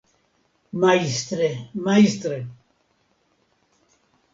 Majstre, 0.83 1.51
majstre! 1.85 2.43